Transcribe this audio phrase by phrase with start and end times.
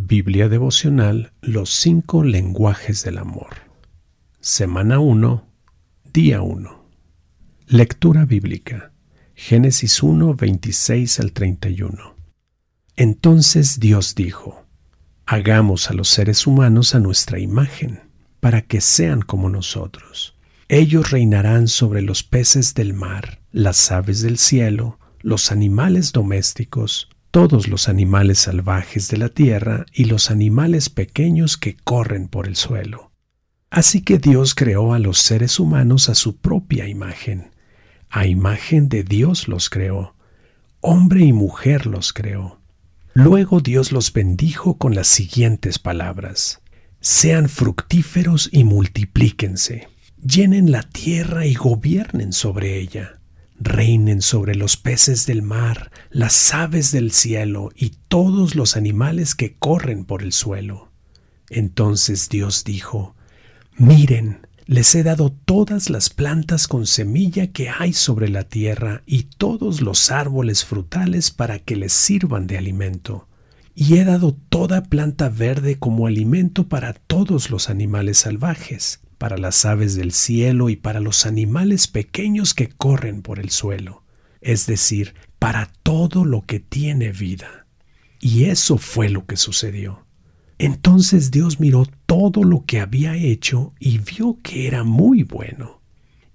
[0.00, 3.48] Biblia devocional Los cinco lenguajes del amor.
[4.40, 5.44] Semana 1,
[6.12, 6.84] día 1.
[7.66, 8.92] Lectura bíblica.
[9.34, 12.14] Génesis 1, 26 al 31.
[12.94, 14.64] Entonces Dios dijo,
[15.26, 18.00] Hagamos a los seres humanos a nuestra imagen,
[18.38, 20.36] para que sean como nosotros.
[20.68, 27.68] Ellos reinarán sobre los peces del mar, las aves del cielo, los animales domésticos, todos
[27.68, 33.12] los animales salvajes de la tierra y los animales pequeños que corren por el suelo.
[33.70, 37.50] Así que Dios creó a los seres humanos a su propia imagen.
[38.08, 40.14] A imagen de Dios los creó.
[40.80, 42.60] Hombre y mujer los creó.
[43.12, 46.60] Luego Dios los bendijo con las siguientes palabras.
[47.00, 49.88] Sean fructíferos y multiplíquense.
[50.24, 53.17] Llenen la tierra y gobiernen sobre ella
[53.58, 59.56] reinen sobre los peces del mar, las aves del cielo y todos los animales que
[59.56, 60.92] corren por el suelo.
[61.50, 63.14] Entonces Dios dijo,
[63.76, 69.24] Miren, les he dado todas las plantas con semilla que hay sobre la tierra y
[69.24, 73.28] todos los árboles frutales para que les sirvan de alimento.
[73.74, 79.64] Y he dado toda planta verde como alimento para todos los animales salvajes para las
[79.64, 84.04] aves del cielo y para los animales pequeños que corren por el suelo,
[84.40, 87.66] es decir, para todo lo que tiene vida.
[88.20, 90.06] Y eso fue lo que sucedió.
[90.58, 95.80] Entonces Dios miró todo lo que había hecho y vio que era muy bueno.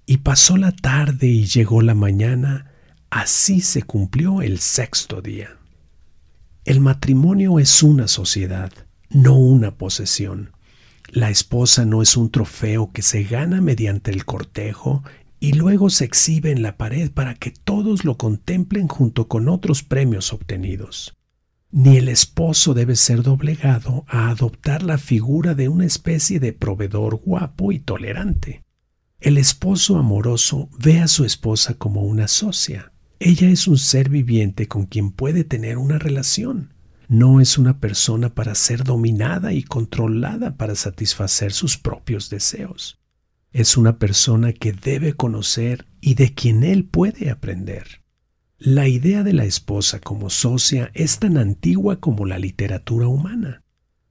[0.06, 2.72] Y pasó la tarde y llegó la mañana,
[3.10, 5.58] así se cumplió el sexto día.
[6.64, 8.72] El matrimonio es una sociedad,
[9.10, 10.53] no una posesión.
[11.14, 15.04] La esposa no es un trofeo que se gana mediante el cortejo
[15.38, 19.84] y luego se exhibe en la pared para que todos lo contemplen junto con otros
[19.84, 21.16] premios obtenidos.
[21.70, 27.14] Ni el esposo debe ser doblegado a adoptar la figura de una especie de proveedor
[27.14, 28.64] guapo y tolerante.
[29.20, 32.92] El esposo amoroso ve a su esposa como una socia.
[33.20, 36.73] Ella es un ser viviente con quien puede tener una relación.
[37.14, 42.98] No es una persona para ser dominada y controlada para satisfacer sus propios deseos.
[43.52, 48.02] Es una persona que debe conocer y de quien él puede aprender.
[48.58, 53.62] La idea de la esposa como socia es tan antigua como la literatura humana.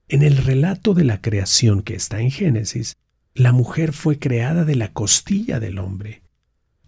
[0.08, 2.96] En el relato de la creación que está en Génesis,
[3.34, 6.22] la mujer fue creada de la costilla del hombre.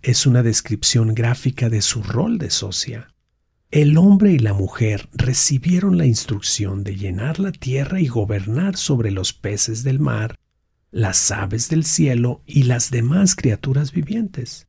[0.01, 3.09] Es una descripción gráfica de su rol de socia.
[3.73, 9.11] El hombre y la mujer recibieron la instrucción de llenar la tierra y gobernar sobre
[9.11, 10.39] los peces del mar,
[10.93, 14.69] las aves del cielo y las demás criaturas vivientes.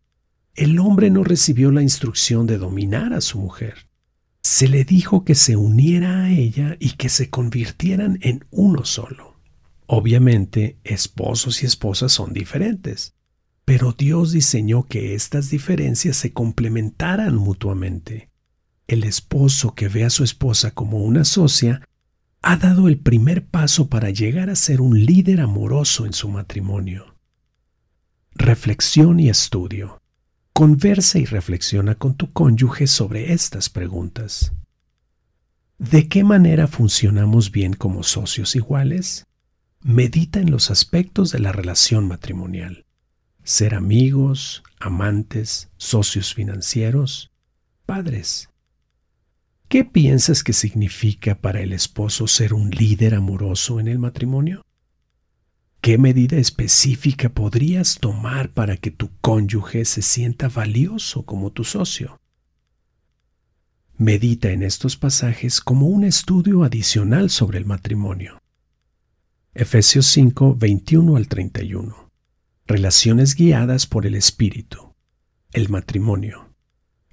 [0.56, 3.88] El hombre no recibió la instrucción de dominar a su mujer.
[4.42, 9.40] Se le dijo que se uniera a ella y que se convirtieran en uno solo.
[9.86, 13.14] Obviamente, esposos y esposas son diferentes,
[13.64, 18.32] pero Dios diseñó que estas diferencias se complementaran mutuamente
[18.88, 21.82] el esposo que ve a su esposa como una socia
[22.42, 27.16] ha dado el primer paso para llegar a ser un líder amoroso en su matrimonio.
[28.34, 30.00] Reflexión y estudio.
[30.54, 34.54] Conversa y reflexiona con tu cónyuge sobre estas preguntas.
[35.78, 39.26] ¿De qué manera funcionamos bien como socios iguales?
[39.82, 42.86] Medita en los aspectos de la relación matrimonial.
[43.44, 47.32] Ser amigos, amantes, socios financieros,
[47.86, 48.50] padres.
[49.68, 54.62] ¿Qué piensas que significa para el esposo ser un líder amoroso en el matrimonio?
[55.82, 62.18] ¿Qué medida específica podrías tomar para que tu cónyuge se sienta valioso como tu socio?
[63.98, 68.40] Medita en estos pasajes como un estudio adicional sobre el matrimonio.
[69.54, 72.10] Efesios 5, 21 al 31.
[72.68, 74.94] Relaciones guiadas por el Espíritu.
[75.52, 76.54] El matrimonio.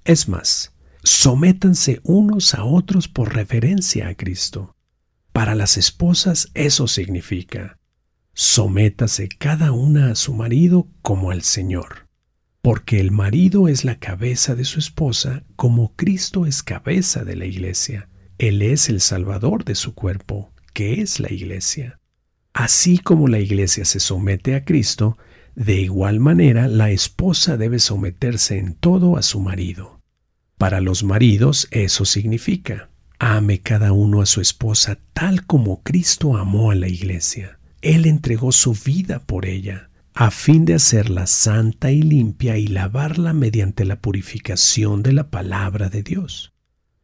[0.05, 0.74] Es más,
[1.07, 4.75] Sométanse unos a otros por referencia a Cristo.
[5.35, 7.79] Para las esposas eso significa,
[8.33, 12.09] sométase cada una a su marido como al Señor,
[12.63, 17.45] porque el marido es la cabeza de su esposa como Cristo es cabeza de la
[17.45, 18.09] iglesia.
[18.39, 22.01] Él es el Salvador de su cuerpo, que es la iglesia.
[22.55, 25.19] Así como la iglesia se somete a Cristo,
[25.55, 29.94] de igual manera la esposa debe someterse en todo a su marido.
[30.65, 32.89] Para los maridos eso significa,
[33.19, 37.59] ame cada uno a su esposa tal como Cristo amó a la iglesia.
[37.83, 43.35] Él entregó su vida por ella, a fin de hacerla santa y limpia y lavarla
[43.35, 46.55] mediante la purificación de la palabra de Dios.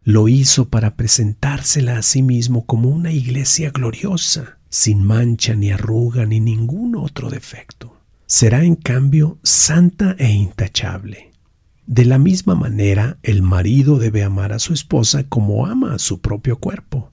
[0.03, 6.25] Lo hizo para presentársela a sí mismo como una iglesia gloriosa, sin mancha ni arruga
[6.25, 8.01] ni ningún otro defecto.
[8.25, 11.30] Será en cambio santa e intachable.
[11.93, 16.21] De la misma manera, el marido debe amar a su esposa como ama a su
[16.21, 17.11] propio cuerpo,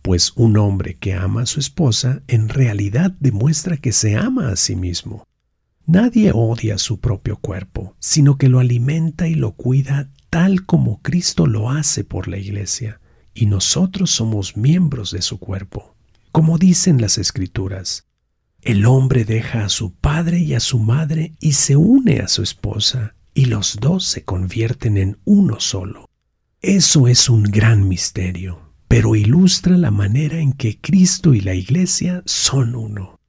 [0.00, 4.56] pues un hombre que ama a su esposa en realidad demuestra que se ama a
[4.56, 5.26] sí mismo.
[5.84, 11.46] Nadie odia su propio cuerpo, sino que lo alimenta y lo cuida tal como Cristo
[11.46, 13.02] lo hace por la iglesia,
[13.34, 15.94] y nosotros somos miembros de su cuerpo.
[16.32, 18.06] Como dicen las escrituras,
[18.62, 22.42] el hombre deja a su padre y a su madre y se une a su
[22.42, 26.08] esposa, y los dos se convierten en uno solo.
[26.62, 32.22] Eso es un gran misterio, pero ilustra la manera en que Cristo y la iglesia
[32.24, 33.20] son uno.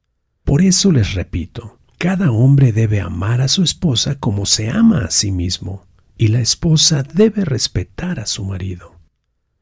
[0.44, 5.10] Por eso les repito, cada hombre debe amar a su esposa como se ama a
[5.10, 8.98] sí mismo, y la esposa debe respetar a su marido.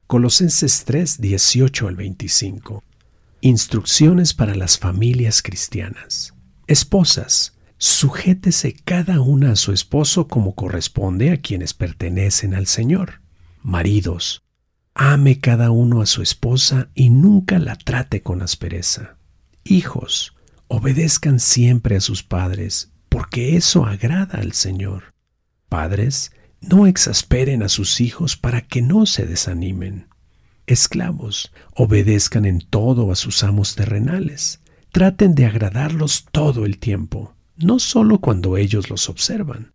[0.06, 2.84] Colosenses 3, 18 al 25.
[3.40, 6.34] Instrucciones para las familias cristianas.
[6.68, 13.20] Esposas, sujétese cada una a su esposo como corresponde a quienes pertenecen al Señor.
[13.62, 14.42] Maridos,
[14.94, 19.16] ame cada uno a su esposa y nunca la trate con aspereza.
[19.64, 20.34] Hijos,
[20.68, 25.14] obedezcan siempre a sus padres, porque eso agrada al Señor.
[25.68, 30.08] Padres, no exasperen a sus hijos para que no se desanimen.
[30.66, 34.60] Esclavos, obedezcan en todo a sus amos terrenales.
[34.90, 39.72] Traten de agradarlos todo el tiempo, no solo cuando ellos los observan.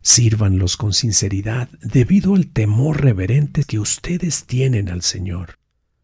[0.00, 5.58] Sírvanlos con sinceridad debido al temor reverente que ustedes tienen al Señor.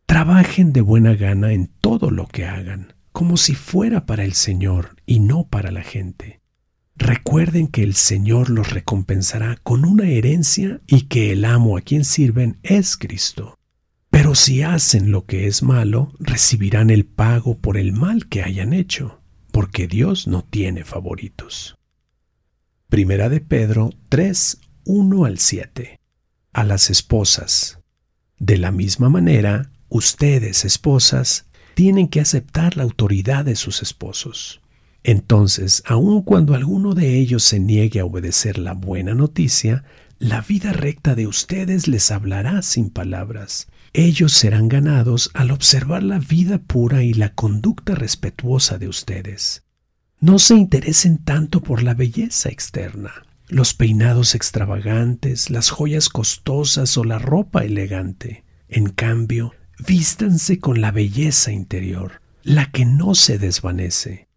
[0.07, 4.97] Trabajen de buena gana en todo lo que hagan, como si fuera para el Señor
[5.07, 6.41] y no para la gente.
[6.97, 12.05] Recuerden que el Señor los recompensará con una herencia y que el amo a quien
[12.05, 13.59] sirven es Cristo.
[14.11, 18.73] Pero si hacen lo que es malo, recibirán el pago por el mal que hayan
[18.73, 19.21] hecho,
[19.55, 21.79] porque Dios no tiene favoritos.
[22.91, 25.99] Primera de Pedro 3, 1 al 7.
[26.53, 27.79] A las esposas.
[28.39, 34.61] De la misma manera, ustedes, esposas, tienen que aceptar la autoridad de sus esposos
[35.05, 39.85] entonces, aun cuando alguno de ellos se niegue a obedecer la buena noticia,
[40.19, 43.69] la vida recta de ustedes les hablará sin palabras.
[43.95, 49.63] Ellos serán ganados al observar la vida pura y la conducta respetuosa de ustedes.
[50.21, 53.13] No se interesen tanto por la belleza externa,
[53.49, 58.45] los peinados extravagantes, las joyas costosas o la ropa elegante.
[58.69, 59.55] En cambio,
[59.87, 64.29] vístanse con la belleza interior, la que no se desvanece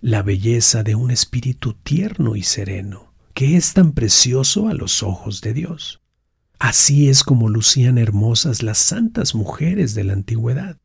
[0.00, 5.40] la belleza de un espíritu tierno y sereno, que es tan precioso a los ojos
[5.42, 6.00] de Dios.
[6.60, 10.76] Así es como lucían hermosas las santas mujeres de la antigüedad.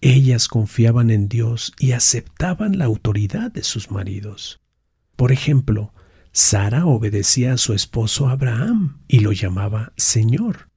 [0.00, 4.60] Ellas confiaban en Dios y aceptaban la autoridad de sus maridos.
[5.14, 5.94] Por ejemplo,
[6.32, 10.70] Sara obedecía a su esposo Abraham y lo llamaba Señor.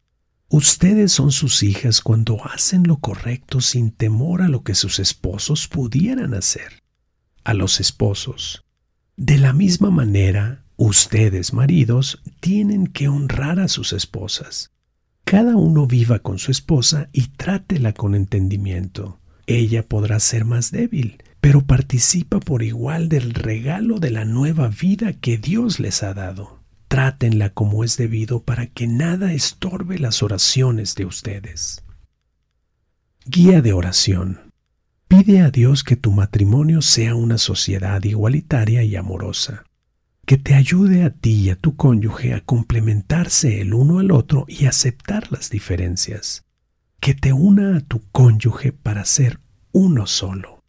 [0.47, 5.67] Ustedes son sus hijas cuando hacen lo correcto sin temor a lo que sus esposos
[5.67, 6.83] pudieran hacer
[7.43, 8.63] a los esposos.
[9.17, 14.71] De la misma manera, ustedes, maridos, tienen que honrar a sus esposas.
[15.23, 19.19] Cada uno viva con su esposa y trátela con entendimiento.
[19.47, 25.13] Ella podrá ser más débil, pero participa por igual del regalo de la nueva vida
[25.13, 26.59] que Dios les ha dado.
[26.87, 31.83] Trátenla como es debido para que nada estorbe las oraciones de ustedes.
[33.25, 34.51] Guía de oración.
[35.07, 39.65] Pide a Dios que tu matrimonio sea una sociedad igualitaria y amorosa,
[40.25, 44.45] que te ayude a ti y a tu cónyuge a complementarse el uno al otro
[44.47, 46.43] y aceptar las diferencias,
[46.99, 49.39] que te una a tu cónyuge para ser
[49.71, 50.63] uno solo.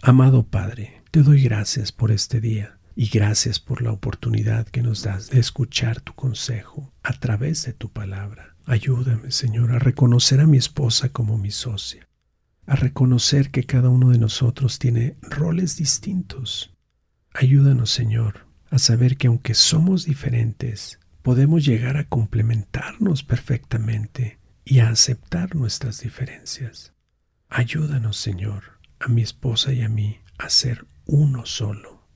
[0.00, 5.02] Amado Padre, te doy gracias por este día y gracias por la oportunidad que nos
[5.02, 8.56] das de escuchar tu consejo a través de tu palabra.
[8.64, 12.08] Ayúdame, Señor, a reconocer a mi esposa como mi socia
[12.66, 16.71] a reconocer que cada uno de nosotros tiene roles distintos.
[17.34, 24.90] Ayúdanos, Señor, a saber que aunque somos diferentes, podemos llegar a complementarnos perfectamente y a
[24.90, 26.92] aceptar nuestras diferencias.
[27.48, 32.06] Ayúdanos, Señor, a mi esposa y a mí a ser uno solo,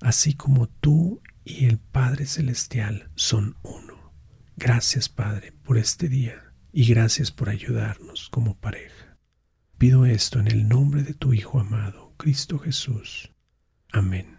[0.00, 4.12] así como tú y el Padre Celestial son uno.
[4.56, 9.16] Gracias, Padre, por este día y gracias por ayudarnos como pareja.
[9.78, 13.32] Pido esto en el nombre de tu Hijo amado, Cristo Jesús.
[13.92, 14.37] Amén.